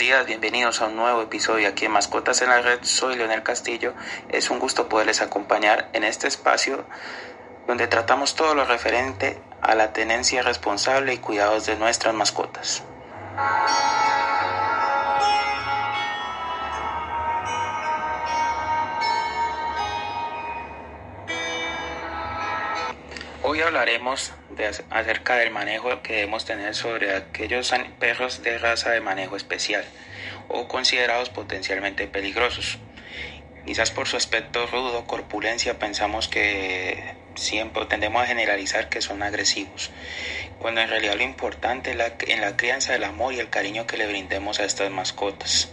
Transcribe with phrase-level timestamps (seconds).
[0.00, 2.78] días, bienvenidos a un nuevo episodio aquí en Mascotas en la Red.
[2.84, 3.92] Soy Leonel Castillo.
[4.30, 6.86] Es un gusto poderles acompañar en este espacio
[7.66, 12.82] donde tratamos todo lo referente a la tenencia responsable y cuidados de nuestras mascotas.
[23.60, 24.32] Hoy hablaremos
[24.88, 29.84] acerca del manejo que debemos tener sobre aquellos perros de raza de manejo especial
[30.48, 32.78] o considerados potencialmente peligrosos.
[33.66, 39.90] Quizás por su aspecto rudo, corpulencia, pensamos que siempre tendemos a generalizar que son agresivos,
[40.58, 43.98] cuando en realidad lo importante es en la crianza el amor y el cariño que
[43.98, 45.68] le brindemos a estas mascotas.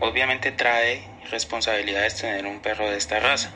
[0.00, 3.52] Obviamente trae responsabilidades tener un perro de esta raza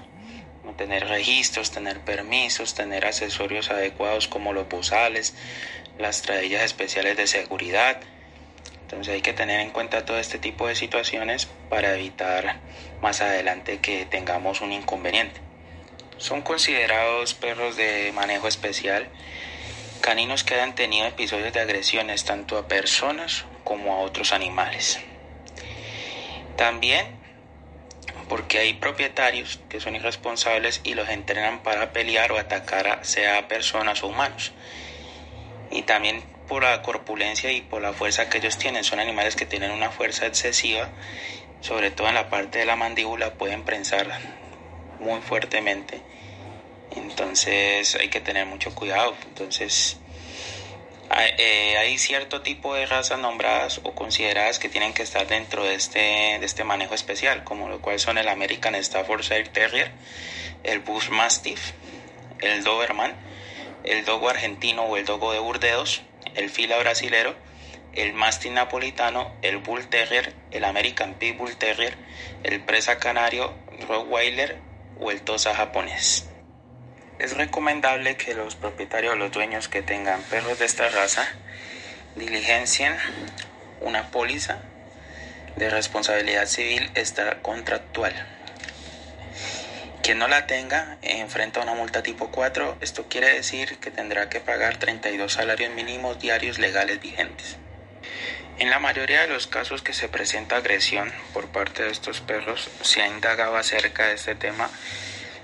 [0.76, 5.34] tener registros, tener permisos, tener accesorios adecuados como los bozales,
[5.98, 8.00] las traillas especiales de seguridad.
[8.82, 12.60] Entonces hay que tener en cuenta todo este tipo de situaciones para evitar
[13.02, 15.40] más adelante que tengamos un inconveniente.
[16.16, 19.08] Son considerados perros de manejo especial,
[20.00, 24.98] caninos que han tenido episodios de agresiones tanto a personas como a otros animales.
[26.56, 27.17] También
[28.28, 33.48] porque hay propietarios que son irresponsables y los entrenan para pelear o atacar a sea
[33.48, 34.52] personas o humanos.
[35.70, 38.82] Y también por la corpulencia y por la fuerza que ellos tienen.
[38.82, 40.88] Son animales que tienen una fuerza excesiva,
[41.60, 44.06] sobre todo en la parte de la mandíbula, pueden prensar
[44.98, 46.00] muy fuertemente.
[46.96, 49.14] Entonces hay que tener mucho cuidado.
[49.28, 49.98] Entonces
[51.10, 55.74] eh, hay, cierto tipo de razas nombradas o consideradas que tienen que estar dentro de
[55.74, 56.00] este,
[56.38, 59.90] de este manejo especial, como lo cual son el American Staffordshire Terrier,
[60.64, 61.72] el Bush Mastiff,
[62.40, 63.14] el Doberman,
[63.84, 66.02] el Dogo argentino o el Dogo de Burdeos,
[66.34, 67.34] el Fila brasilero,
[67.94, 71.96] el Mastin napolitano, el Bull Terrier, el American Bull Terrier,
[72.42, 73.54] el Presa canario,
[73.88, 74.58] Rottweiler
[75.00, 76.27] o el Tosa japonés.
[77.18, 81.26] Es recomendable que los propietarios o los dueños que tengan perros de esta raza
[82.14, 82.96] diligencien
[83.80, 84.58] una póliza
[85.56, 86.90] de responsabilidad civil
[87.42, 88.14] contractual.
[90.02, 92.78] Quien no la tenga enfrenta una multa tipo 4.
[92.80, 97.56] Esto quiere decir que tendrá que pagar 32 salarios mínimos diarios legales vigentes.
[98.58, 102.70] En la mayoría de los casos que se presenta agresión por parte de estos perros,
[102.82, 104.70] se ha indagado acerca de este tema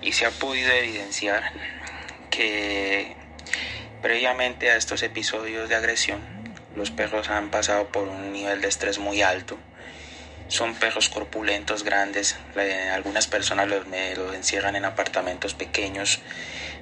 [0.04, 1.50] y se ha podido evidenciar
[2.31, 3.16] que
[4.03, 6.20] previamente a estos episodios de agresión
[6.76, 9.59] los perros han pasado por un nivel de estrés muy alto.
[10.48, 12.37] Son perros corpulentos, grandes.
[12.92, 13.87] Algunas personas los,
[14.34, 16.21] encierran en apartamentos pequeños,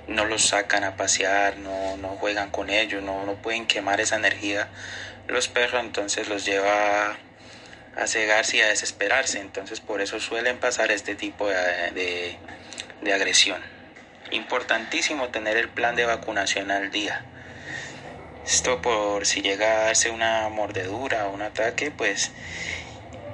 [0.09, 4.17] no los sacan a pasear, no, no juegan con ellos, no, no pueden quemar esa
[4.17, 4.69] energía.
[5.29, 7.17] Los perros entonces los lleva
[7.95, 9.39] a cegarse y a desesperarse.
[9.39, 12.39] Entonces por eso suelen pasar este tipo de
[13.11, 13.61] agresión.
[14.31, 17.25] Importantísimo tener el plan de vacunación al día.
[18.47, 22.33] Esto por si llega a darse una mordedura o un ataque, pues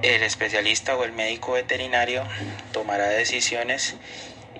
[0.02, 2.26] el especialista o el médico veterinario
[2.72, 3.96] tomará decisiones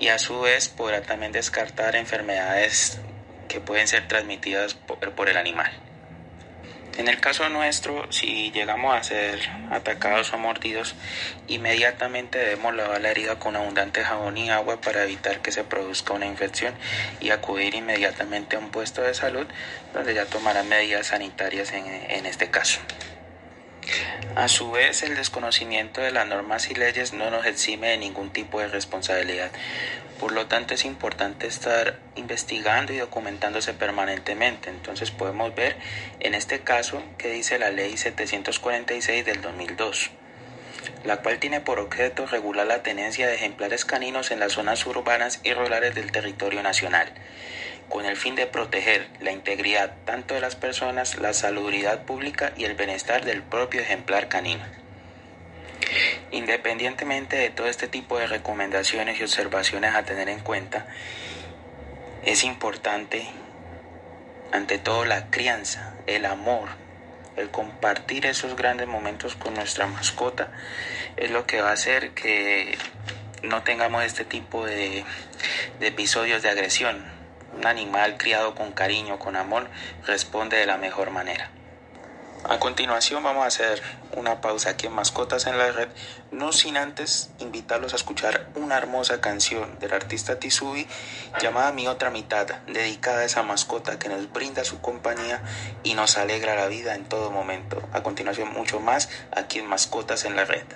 [0.01, 2.99] y a su vez podrá también descartar enfermedades
[3.49, 5.71] que pueden ser transmitidas por, el animal.
[6.98, 9.38] En el caso nuestro, si llegamos a ser
[9.70, 10.97] atacados o mordidos,
[11.47, 16.14] inmediatamente debemos lavar la herida con abundante jabón y agua para evitar que se produzca
[16.14, 16.75] una infección
[17.20, 19.47] y acudir inmediatamente a un puesto de salud
[19.94, 22.81] donde ya tomarán medidas sanitarias en, en este caso.
[24.34, 28.30] A su vez, el desconocimiento de las normas y leyes no nos exime de ningún
[28.30, 29.53] tipo de responsabilidad.
[30.21, 34.71] Por lo tanto, es importante estar investigando y documentándose permanentemente.
[34.71, 35.77] Entonces podemos ver
[36.21, 40.11] en este caso que dice la ley 746 del 2002
[41.04, 45.41] la cual tiene por objeto regular la tenencia de ejemplares caninos en las zonas urbanas
[45.42, 47.13] y rurales del territorio nacional
[47.89, 52.65] con el fin de proteger la integridad tanto de las personas, la salubridad pública y
[52.65, 54.65] el bienestar del propio ejemplar canino.
[56.30, 60.86] Independientemente de todo este tipo de recomendaciones y observaciones a tener en cuenta,
[62.25, 63.27] es importante
[64.53, 66.69] ante todo la crianza, el amor,
[67.36, 70.51] el compartir esos grandes momentos con nuestra mascota
[71.16, 72.77] es lo que va a hacer que
[73.42, 75.04] no tengamos este tipo de,
[75.80, 77.16] episodios de agresión
[77.57, 79.69] un animal criado con cariño, con amor,
[80.07, 81.51] responde de la mejor manera.
[82.45, 83.83] A continuación vamos a hacer
[84.17, 85.89] una pausa aquí en Mascotas en la Red,
[86.31, 90.87] no sin antes invitarlos a escuchar una hermosa canción del artista Tisubi
[91.41, 95.43] llamada Mi otra mitad, dedicada a esa mascota que nos brinda su compañía
[95.83, 97.83] y nos alegra la vida en todo momento.
[97.93, 100.67] A continuación mucho más aquí en Mascotas en la Red.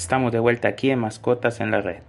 [0.00, 2.02] Estamos de vuelta aquí en Mascotas en la Red.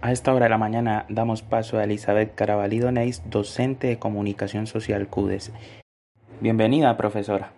[0.00, 4.66] A esta hora de la mañana damos paso a Elizabeth Caravalido Neis, docente de Comunicación
[4.66, 5.52] Social CUDES.
[6.40, 7.52] Bienvenida, profesora.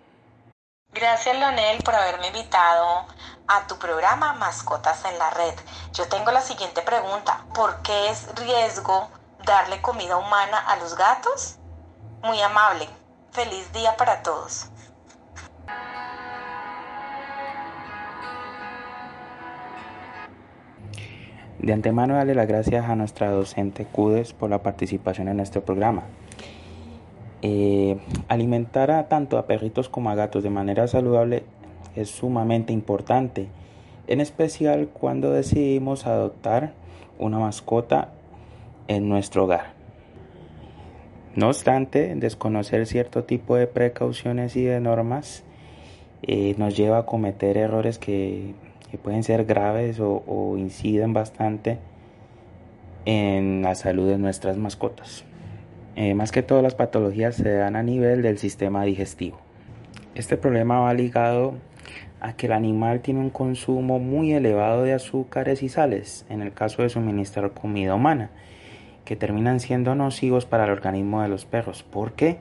[0.93, 3.05] Gracias, Leonel, por haberme invitado
[3.47, 5.53] a tu programa Mascotas en la Red.
[5.93, 7.45] Yo tengo la siguiente pregunta.
[7.55, 9.07] ¿Por qué es riesgo
[9.45, 11.57] darle comida humana a los gatos?
[12.21, 12.85] Muy amable.
[13.31, 14.71] Feliz día para todos.
[21.59, 26.03] De antemano darle las gracias a nuestra docente CUDES por la participación en este programa.
[27.43, 31.43] Eh, alimentar a tanto a perritos como a gatos de manera saludable
[31.95, 33.47] es sumamente importante,
[34.07, 36.73] en especial cuando decidimos adoptar
[37.19, 38.09] una mascota
[38.87, 39.78] en nuestro hogar.
[41.35, 45.43] No obstante, desconocer cierto tipo de precauciones y de normas
[46.23, 48.53] eh, nos lleva a cometer errores que
[48.97, 51.77] pueden ser graves o, inciden bastante
[53.05, 55.23] en la salud de nuestras mascotas.
[55.95, 59.39] Eh, más que todo las patologías se dan a nivel del sistema digestivo.
[60.15, 61.55] Este problema va ligado
[62.19, 66.53] a que el animal tiene un consumo muy elevado de azúcares y sales, en el
[66.53, 68.31] caso de suministrar comida humana,
[69.09, 71.81] que terminan siendo nocivos para el organismo de los perros.
[71.81, 72.37] ¿Por qué?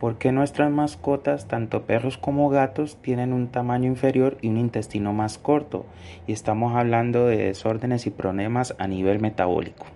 [0.00, 5.38] Porque nuestras mascotas, tanto perros como gatos, tienen un tamaño inferior y un intestino más
[5.38, 5.86] corto,
[6.26, 9.86] y estamos hablando de desórdenes y problemas a nivel metabólico,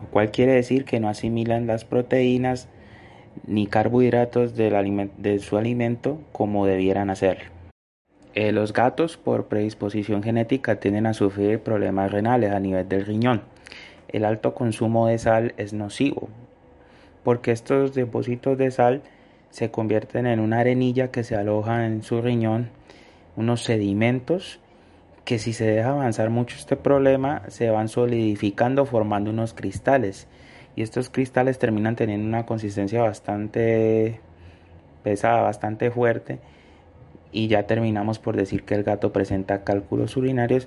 [0.00, 2.70] lo cual quiere decir que no asimilan las proteínas
[3.46, 7.50] ni carbohidratos de su alimento como debieran hacerlo.
[8.32, 13.42] Eh, los gatos, por predisposición genética, tienden a sufrir problemas renales a nivel del riñón
[14.08, 16.28] el alto consumo de sal es nocivo,
[17.24, 19.02] porque estos depósitos de sal
[19.50, 22.70] se convierten en una arenilla que se aloja en su riñón,
[23.36, 24.60] unos sedimentos
[25.28, 30.26] que si se deja avanzar mucho este problema se van solidificando formando unos cristales.
[30.74, 34.20] Y estos cristales terminan teniendo una consistencia bastante
[35.02, 36.38] pesada, bastante fuerte.
[37.30, 40.66] Y ya terminamos por decir que el gato presenta cálculos urinarios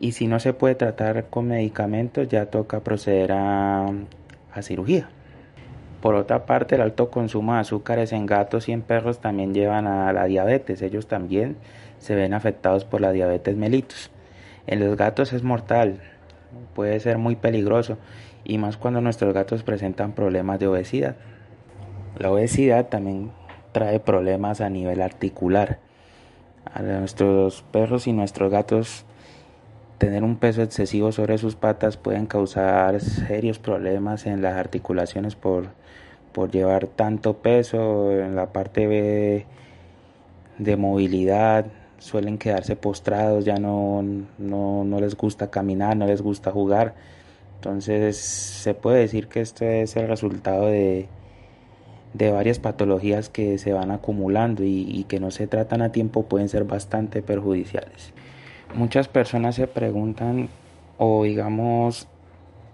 [0.00, 3.92] y si no se puede tratar con medicamentos ya toca proceder a,
[4.60, 5.08] cirugía.
[6.00, 9.86] Por otra parte, el alto consumo de azúcares en gatos y en perros también llevan
[9.86, 10.82] a la diabetes.
[10.82, 11.56] Ellos también
[11.98, 14.10] se ven afectados por la diabetes mellitus.
[14.66, 16.00] En los gatos es mortal,
[16.74, 17.98] puede ser muy peligroso
[18.44, 21.16] y más cuando nuestros gatos presentan problemas de obesidad.
[22.18, 23.30] La obesidad también
[23.70, 25.78] trae problemas a nivel articular.
[26.64, 29.04] A nuestros perros y nuestros gatos
[29.98, 35.70] Tener un peso excesivo sobre sus patas pueden causar serios problemas en las articulaciones por,
[36.32, 38.86] por llevar tanto peso en la parte
[40.58, 41.66] de, movilidad.
[41.98, 44.04] Suelen quedarse postrados, ya no,
[44.38, 46.94] no, no les gusta caminar, no les gusta jugar.
[47.56, 51.08] Entonces se puede decir que esto es el resultado de,
[52.14, 56.26] de varias patologías que se van acumulando y, y, que no se tratan a tiempo
[56.26, 58.12] pueden ser bastante perjudiciales.
[58.74, 60.48] Muchas personas se preguntan
[60.98, 62.06] o digamos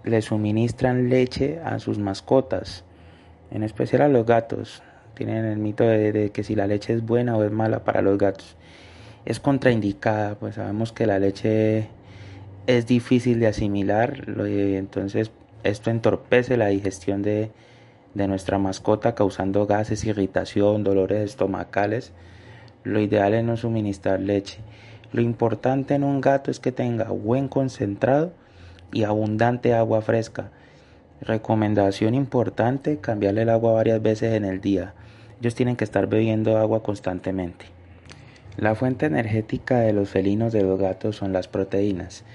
[0.03, 2.83] le suministran leche a sus mascotas,
[3.49, 4.83] en especial a los gatos.
[5.15, 8.17] Tienen el mito de, que si la leche es buena o es mala para los
[8.17, 8.55] gatos.
[9.25, 11.87] Es contraindicada, pues sabemos que la leche
[12.67, 15.31] es difícil de asimilar, entonces
[15.63, 17.51] esto entorpece la digestión de,
[18.13, 22.11] de nuestra mascota causando gases, irritación, dolores estomacales.
[22.83, 24.59] Lo ideal es no suministrar leche.
[25.15, 28.33] Lo importante en un gato es que tenga buen concentrado
[28.91, 30.51] y abundante agua fresca.
[31.21, 34.93] Recomendación importante, cambiarle el agua varias veces en el día.
[35.39, 37.67] Ellos tienen que estar bebiendo agua constantemente.
[38.57, 42.25] La fuente energética de los felinos de los gatos son las proteínas.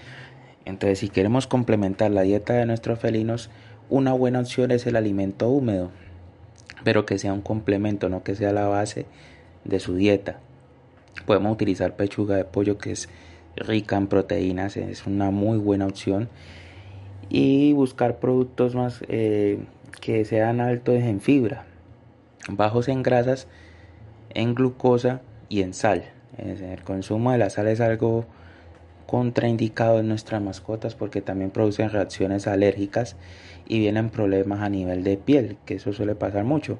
[0.64, 3.50] Entonces, si queremos complementar la dieta de nuestros felinos,
[3.90, 5.90] una buena opción es el alimento húmedo,
[6.82, 9.04] pero que sea un complemento, no que sea la base
[9.66, 10.40] de su dieta.
[11.26, 13.08] Podemos utilizar pechuga de pollo que es
[13.56, 16.28] rica en proteínas, es una muy buena opción.
[17.28, 19.60] Y buscar productos más eh,
[20.00, 21.64] que sean altos en fibra,
[22.48, 23.46] bajos en grasas,
[24.34, 26.04] en glucosa y en sal.
[26.38, 28.24] El consumo de la sal es algo
[29.10, 33.16] contraindicado en nuestras mascotas porque también producen reacciones alérgicas
[33.66, 36.78] y vienen problemas a nivel de piel, que eso suele pasar mucho.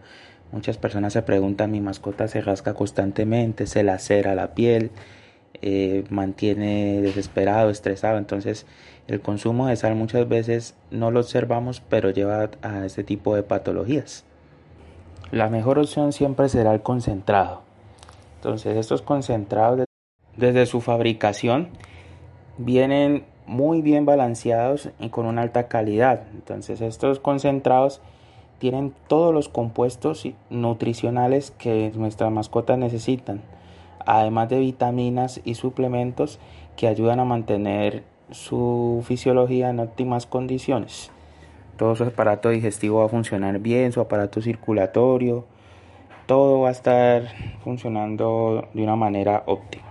[0.52, 4.92] Muchas personas se preguntan, mi mascota se rasca constantemente, se lacera la piel,
[5.60, 8.16] eh, mantiene desesperado, estresado.
[8.16, 8.64] Entonces
[9.08, 13.42] el consumo de sal muchas veces no lo observamos, pero lleva a este tipo de
[13.42, 14.24] patologías.
[15.32, 17.62] La mejor opción siempre será el concentrado.
[18.36, 19.84] Entonces estos concentrados
[20.36, 21.70] desde su fabricación
[22.60, 26.22] vienen muy bien balanceados y con una alta calidad.
[26.34, 28.00] Entonces estos concentrados
[28.58, 33.40] tienen todos los compuestos nutricionales que nuestras mascotas necesitan,
[34.04, 36.38] además de vitaminas y suplementos
[36.76, 41.10] que ayudan a mantener su fisiología en óptimas condiciones.
[41.78, 45.46] Todo su aparato digestivo va a funcionar bien, su aparato circulatorio,
[46.26, 47.24] todo va a estar
[47.64, 49.89] funcionando de una manera óptima.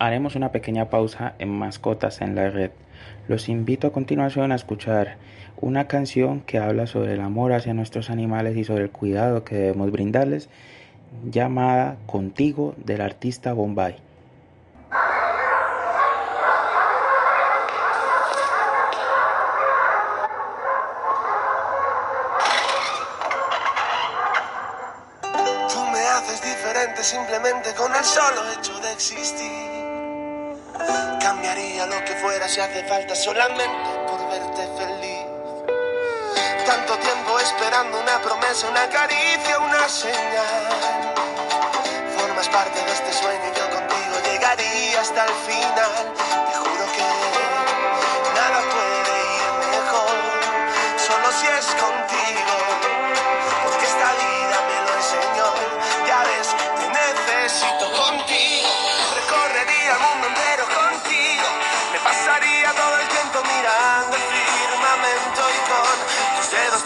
[0.00, 2.70] Haremos una pequeña pausa en mascotas en la red.
[3.26, 5.16] Los invito a continuación a escuchar
[5.60, 9.56] una canción que habla sobre el amor hacia nuestros animales y sobre el cuidado que
[9.56, 10.48] debemos brindarles,
[11.28, 13.96] llamada Contigo del artista Bombay.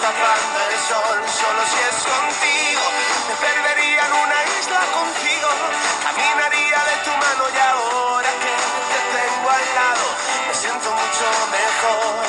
[0.03, 2.85] Tapando el sol, solo si es contigo.
[3.29, 5.49] Me perdería en una isla contigo,
[6.03, 8.55] caminaría de tu mano y ahora que
[8.91, 10.07] te tengo al lado,
[10.49, 12.23] me siento mucho mejor.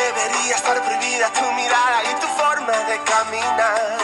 [0.00, 3.98] Debería estar prohibida tu mirada y tu forma de caminar.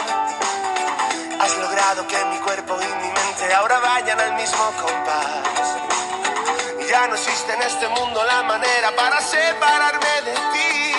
[1.41, 5.67] Has logrado que mi cuerpo y mi mente ahora vayan al mismo compás.
[6.89, 10.94] Ya no existe en este mundo la manera para separarme de ti.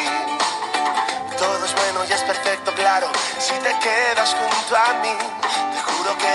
[1.39, 5.17] Todo es bueno y es perfecto, claro, si te quedas junto a mí.
[5.75, 6.35] Te juro que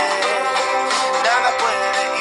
[1.24, 2.21] nada puede ir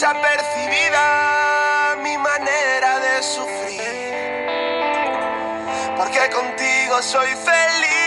[0.00, 3.82] desapercibida mi manera de sufrir.
[5.94, 7.99] Porque contigo soy feliz.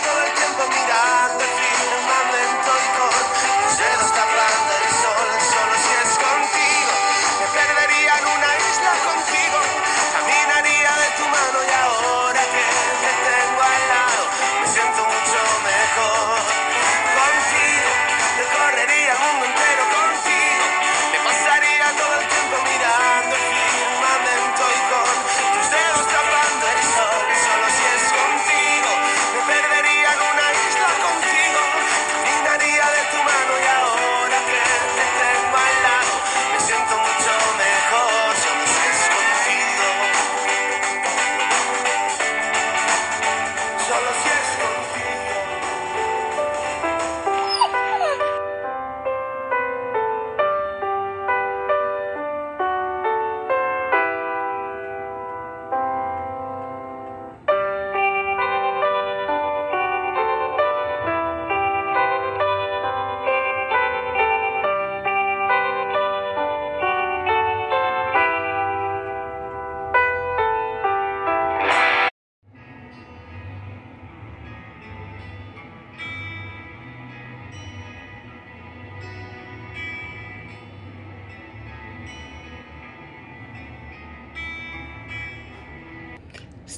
[0.00, 0.27] Congratulations.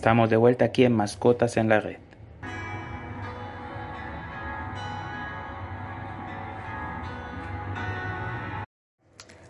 [0.01, 1.99] Estamos de vuelta aquí en Mascotas en la Red.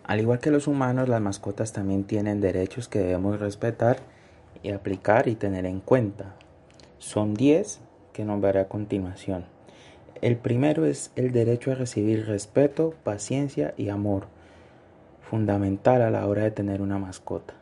[0.03, 3.99] Al igual que los humanos, las mascotas también tienen derechos que debemos respetar
[4.65, 6.35] y aplicar y tener en cuenta.
[6.99, 7.79] Son 10
[8.13, 9.45] que nombraré a continuación.
[10.21, 14.27] El primero es el derecho a recibir respeto, paciencia y amor,
[15.21, 17.60] fundamental a la hora de tener una mascota.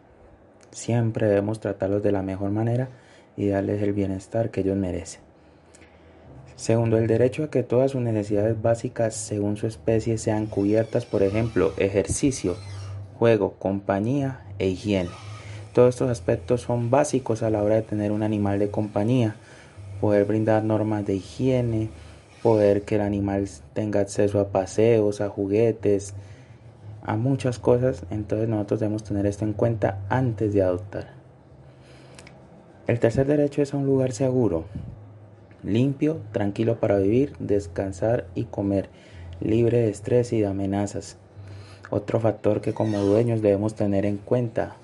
[0.70, 2.88] Siempre debemos tratarlos de la mejor manera
[3.36, 5.20] y darles el bienestar que ellos merecen.
[6.56, 11.22] Segundo, el derecho a que todas sus necesidades básicas según su especie sean cubiertas, por
[11.22, 12.56] ejemplo, ejercicio,
[13.16, 15.10] juego, compañía e higiene.
[15.72, 19.36] Todos estos aspectos son básicos a la hora de tener un animal de compañía.
[20.00, 21.90] Poder brindar normas de higiene,
[22.42, 26.14] poder que el animal tenga acceso a paseos, a juguetes,
[27.08, 31.08] a muchas cosas, entonces nosotros debemos tener esto en cuenta antes de adoptar.
[32.86, 34.66] El tercer derecho es a un lugar seguro,
[35.62, 38.90] limpio, tranquilo para vivir, descansar y comer,
[39.40, 41.16] libre de estrés y de amenazas.
[41.88, 44.76] Otro factor que como dueños debemos tener en cuenta,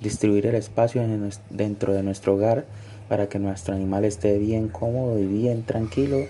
[0.00, 1.04] distribuir el espacio
[1.50, 2.64] dentro de nuestro hogar
[3.08, 6.26] para que nuestro animal esté bien cómodo y bien tranquilo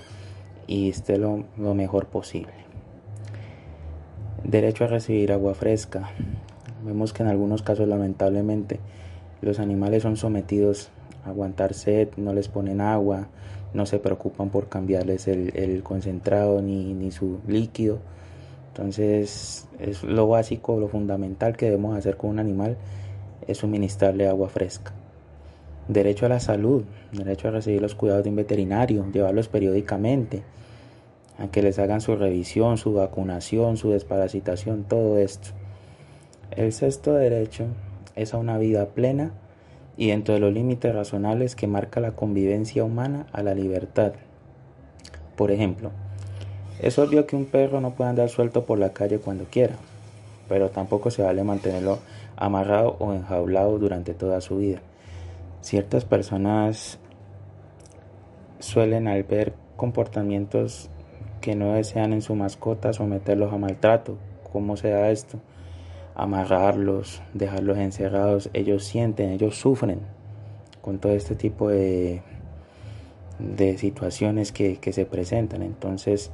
[0.66, 2.52] y esté lo, lo mejor posible.
[4.44, 6.10] Derecho a recibir agua fresca.
[6.84, 8.80] Vemos que en algunos casos lamentablemente
[9.40, 10.90] los animales son sometidos
[11.24, 13.28] a aguantar sed, no les ponen agua,
[13.72, 18.00] no se preocupan por cambiarles el, concentrado ni, ni, su líquido.
[18.68, 22.76] Entonces es lo básico, lo fundamental que debemos hacer con un animal
[23.46, 24.92] es suministrarle agua fresca.
[25.86, 30.42] Derecho a la salud, derecho a recibir los cuidados de un veterinario, llevarlos periódicamente,
[31.42, 35.48] a que les hagan su revisión, su vacunación, su desparasitación, todo esto.
[36.52, 37.66] El sexto derecho
[38.14, 39.32] es a una vida plena
[39.96, 44.12] y dentro de los límites razonables que marca la convivencia humana a la libertad.
[45.34, 45.90] Por ejemplo,
[46.80, 49.74] es obvio que un perro no puede andar suelto por la calle cuando quiera,
[50.48, 51.98] pero tampoco se vale mantenerlo
[52.36, 54.78] amarrado o enjaulado durante toda su vida.
[55.60, 57.00] Ciertas personas
[58.60, 60.88] suelen al ver comportamientos
[61.42, 64.16] que no desean en su mascota someterlos a maltrato.
[64.50, 65.38] ¿Cómo se da esto?
[66.14, 68.48] Amarrarlos, dejarlos encerrados.
[68.54, 70.00] Ellos sienten, ellos sufren
[70.80, 72.22] con todo este tipo de,
[73.38, 75.62] de situaciones que, que se presentan.
[75.62, 76.30] Entonces,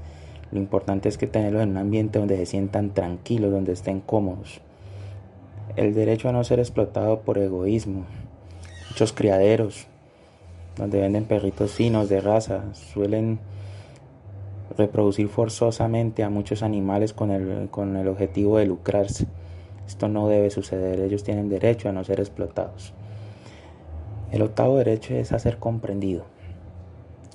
[0.52, 4.60] lo importante es que tenerlos en un ambiente donde se sientan tranquilos, donde estén cómodos.
[5.74, 8.04] El derecho a no ser explotado por egoísmo.
[8.90, 9.86] Muchos criaderos
[10.76, 13.40] donde venden perritos finos de raza suelen
[14.76, 19.26] reproducir forzosamente a muchos animales con el, con el objetivo de lucrarse.
[19.86, 22.92] Esto no debe suceder, ellos tienen derecho a no ser explotados.
[24.30, 26.24] El octavo derecho es a ser comprendido.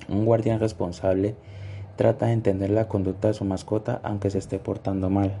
[0.08, 1.34] Un guardián responsable
[1.96, 5.32] Trata de entender la conducta de su mascota aunque se esté portando mal.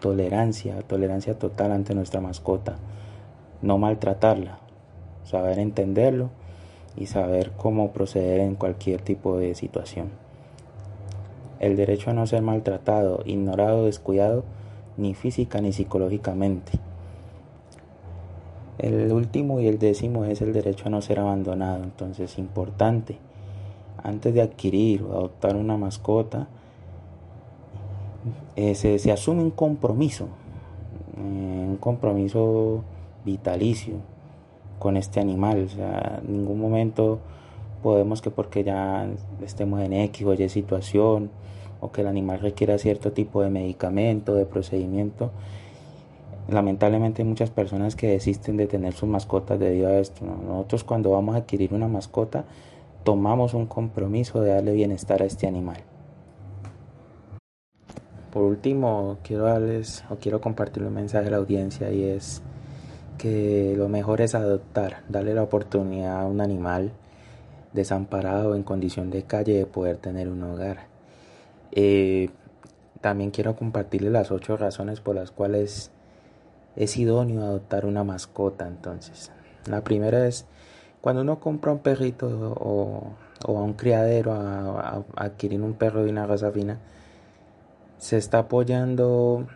[0.00, 2.76] Tolerancia, tolerancia total ante nuestra mascota.
[3.62, 4.58] No maltratarla.
[5.24, 6.28] Saber entenderlo
[6.96, 10.10] y saber cómo proceder en cualquier tipo de situación.
[11.62, 14.44] El derecho a no ser maltratado, ignorado, descuidado,
[14.98, 16.72] ni física ni psicológicamente.
[18.78, 23.16] El último y el décimo es el derecho a no ser abandonado, entonces importante
[24.02, 26.48] antes de adquirir o adoptar una mascota,
[28.56, 30.28] eh, se, asume un compromiso,
[31.16, 32.82] eh, un compromiso
[33.24, 33.94] vitalicio
[34.78, 35.64] con este animal.
[35.64, 37.20] O sea, en ningún momento
[37.82, 39.06] podemos que porque ya
[39.42, 41.30] estemos en X o Y situación
[41.80, 45.32] o que el animal requiera cierto tipo de medicamento, de procedimiento,
[46.48, 50.24] lamentablemente hay muchas personas que desisten de tener sus mascotas debido a esto.
[50.24, 52.44] Nosotros cuando vamos a adquirir una mascota,
[53.04, 55.78] tomamos un compromiso de darle bienestar a este animal.
[58.32, 62.42] Por último, quiero darles o quiero compartir un mensaje a la audiencia y es
[63.18, 66.92] que lo mejor es adoptar, darle la oportunidad a un animal
[67.72, 70.86] desamparado en condición de calle de poder tener un hogar.
[71.72, 72.30] Eh,
[73.00, 75.90] también quiero compartirles las ocho razones por las cuales
[76.76, 78.66] es idóneo adoptar una mascota.
[78.66, 79.32] Entonces,
[79.66, 80.46] la primera es
[81.00, 86.26] cuando uno compra un perrito o, a un criadero a, adquirir un perro de una
[86.26, 86.78] raza fina,
[87.98, 89.46] se está apoyando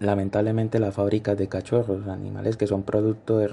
[0.00, 3.48] lamentablemente las fábricas de cachorros, animales que son producto de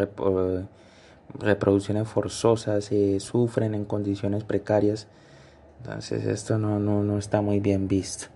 [1.39, 5.07] reproducciones forzosas, y sufren en condiciones precarias.
[5.79, 8.27] Entonces esto no, no, no está muy bien visto.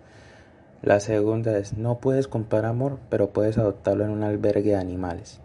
[0.82, 5.40] La segunda es, no puedes comprar amor, pero puedes adoptarlo en un albergue de animales.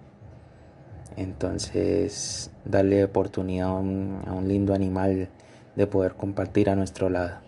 [1.17, 5.29] Entonces, darle oportunidad a un, lindo animal
[5.77, 7.39] de poder compartir a nuestro lado.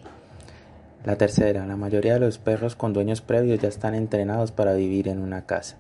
[1.05, 5.09] La tercera, la mayoría de los perros con dueños previos ya están entrenados para vivir
[5.09, 5.77] en una casa.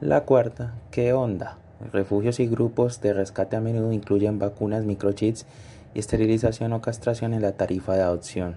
[0.00, 1.58] La cuarta, ¿qué onda?
[1.92, 5.46] Refugios y grupos de rescate a menudo incluyen vacunas, microchips
[5.94, 8.56] y esterilización o castración en la tarifa de adopción.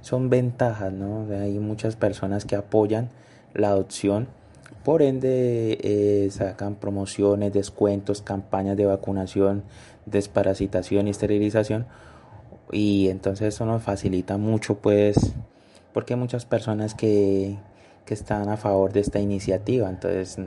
[0.00, 1.26] Son ventajas, ¿no?
[1.32, 3.08] Hay muchas personas que apoyan
[3.54, 4.28] la adopción
[4.86, 9.64] por ende, eh, sacan promociones, descuentos, campañas de vacunación,
[10.06, 11.86] desparasitación y esterilización.
[12.70, 15.16] Y entonces eso nos facilita mucho, pues,
[15.92, 17.56] porque hay muchas personas que,
[18.04, 19.88] que están a favor de esta iniciativa.
[19.88, 20.38] Entonces,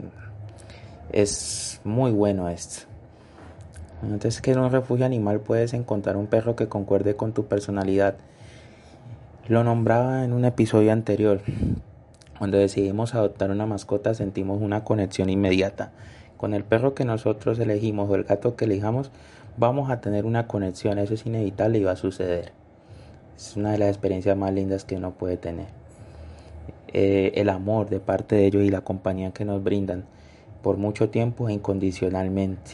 [1.12, 2.86] es muy bueno esto.
[4.02, 8.16] Entonces, que en un refugio animal puedes encontrar un perro que concuerde con tu personalidad.
[9.46, 11.42] Lo nombraba en un episodio anterior.
[12.38, 15.92] Cuando decidimos adoptar una mascota sentimos una conexión inmediata.
[16.38, 19.10] Con el perro que nosotros elegimos o el gato que elijamos,
[19.58, 22.52] vamos a tener una conexión, eso es inevitable y va a suceder.
[23.36, 25.66] Es una de las experiencias más lindas que uno puede tener.
[26.88, 30.04] Eh, el amor de parte de ellos y la compañía que nos brindan
[30.62, 32.72] por mucho tiempo incondicionalmente.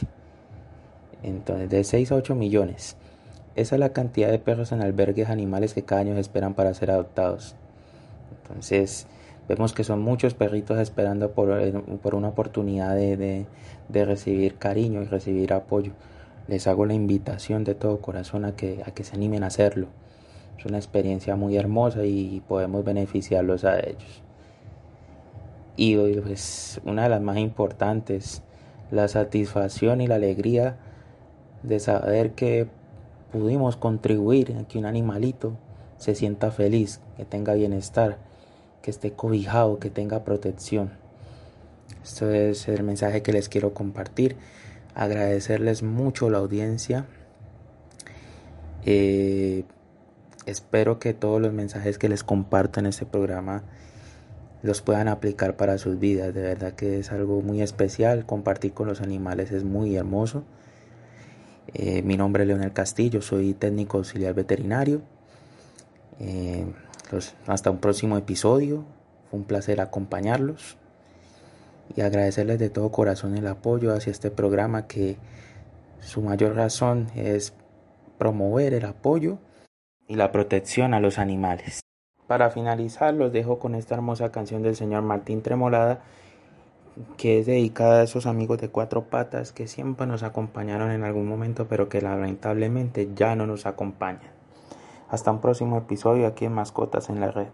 [1.23, 2.95] Entonces, de 6 a 8 millones.
[3.55, 6.91] Esa es la cantidad de perros en albergues animales que cada año esperan para ser
[6.91, 7.55] adoptados.
[8.43, 9.07] Entonces,
[9.49, 11.73] vemos que son muchos perritos esperando por, eh,
[12.13, 13.45] una oportunidad de,
[13.89, 15.93] recibir cariño y recibir apoyo.
[16.47, 19.87] Les hago la invitación de todo corazón a que, a que se animen a hacerlo.
[20.57, 24.26] Es una experiencia muy hermosa y podemos beneficiarlos a ellos.
[25.77, 28.41] Y pues, una de las más importantes,
[28.89, 30.77] la satisfacción y la alegría
[31.61, 32.67] de saber que
[33.31, 35.55] pudimos contribuir a que un animalito
[35.97, 38.17] se sienta feliz, que tenga bienestar,
[38.81, 40.91] que esté cobijado, que tenga protección.
[42.03, 44.35] Esto es el mensaje que les quiero compartir.
[44.95, 47.05] Agradecerles mucho la audiencia.
[48.85, 49.63] Eh,
[50.45, 53.63] espero que todos los mensajes que les comparto en este programa
[54.61, 56.33] los puedan aplicar para sus vidas.
[56.33, 58.25] De verdad que es algo muy especial.
[58.25, 60.43] Compartir con los animales es muy hermoso.
[61.73, 65.01] Eh, mi nombre es Leonel Castillo, soy técnico auxiliar veterinario.
[66.19, 66.65] Eh,
[67.45, 68.85] hasta un próximo episodio.
[69.29, 70.77] Fue un placer acompañarlos
[71.95, 75.17] y agradecerles de todo corazón el apoyo hacia este programa que
[75.99, 77.53] su mayor razón es
[78.17, 79.39] promover el apoyo
[80.07, 81.86] y la protección a los animales.
[82.27, 86.01] Para finalizar, los dejo con esta hermosa canción del señor Martín Tremolada
[87.17, 91.27] que es dedicada a esos amigos de cuatro patas que siempre nos acompañaron en algún
[91.27, 94.31] momento, pero que lamentablemente ya no nos acompañan.
[95.09, 97.47] Hasta un próximo episodio aquí en Mascotas en la Red.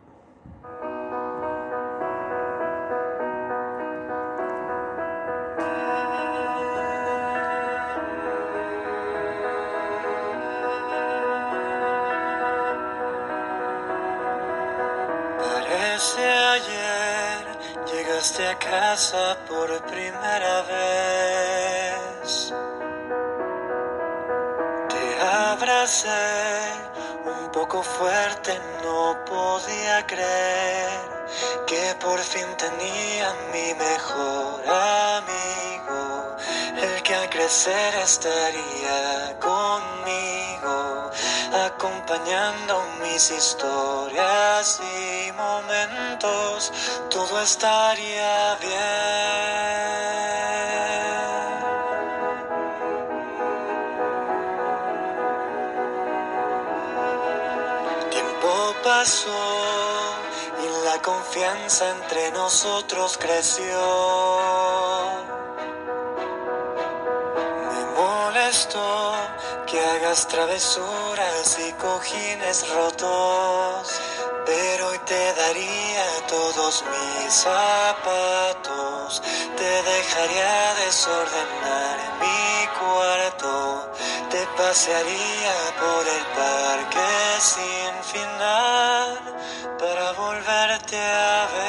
[18.16, 22.54] A casa por primera vez.
[24.88, 26.10] Te abracé
[27.26, 30.92] un poco fuerte, no podía creer
[31.66, 34.62] que por fin tenía mi mejor
[35.18, 36.38] amigo,
[36.84, 40.43] el que al crecer estaría conmigo,
[41.66, 46.72] acompañando mis historias y momentos
[47.10, 48.74] todo estaría bien.
[58.10, 59.32] Tiempo pasó
[60.64, 63.80] y la confianza entre nosotros creció.
[67.70, 69.14] Me molestó
[69.84, 74.02] hagas travesuras y cojines rotos
[74.46, 79.22] pero hoy te daría todos mis zapatos,
[79.56, 83.92] te dejaría desordenar mi cuarto,
[84.30, 89.20] te pasearía por el parque sin final
[89.80, 91.63] para volverte a ver.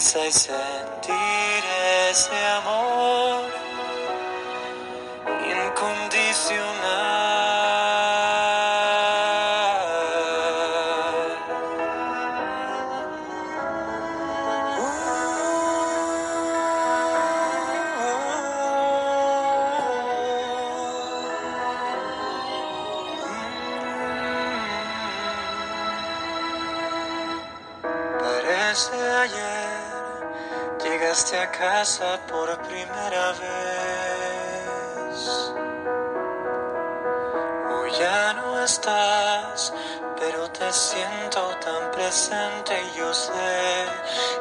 [0.00, 1.64] Sonrisa y sentir
[2.10, 2.99] ese amor
[31.50, 33.42] casa por primera vez.
[37.72, 39.72] Hoy ya no estás,
[40.18, 43.86] pero te siento tan presente y yo sé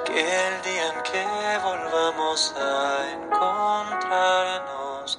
[0.05, 1.25] que el día en que
[1.63, 5.17] volvamos a encontrarnos,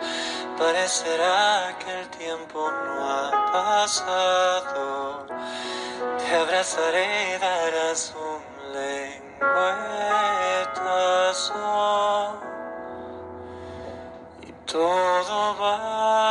[0.59, 5.27] parece parecerá que el tiempo no ha pasado.
[6.19, 8.20] Te abrazaré y darás un
[14.71, 16.30] todo va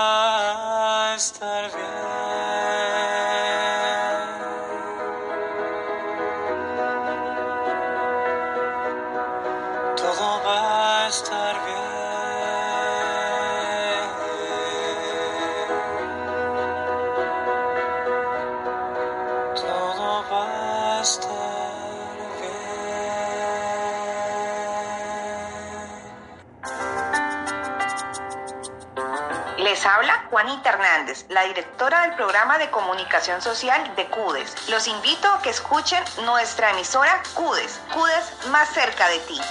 [31.29, 34.69] La directora del programa de comunicación social de CUDES.
[34.69, 39.41] Los invito a que escuchen nuestra emisora CUDES, CUDES más cerca de ti.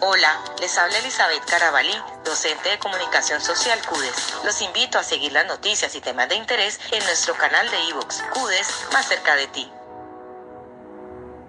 [0.00, 4.36] Hola, les habla Elizabeth Carabalí, docente de comunicación social CUDES.
[4.44, 8.22] Los invito a seguir las noticias y temas de interés en nuestro canal de iVoox,
[8.32, 9.70] CUDES más cerca de ti.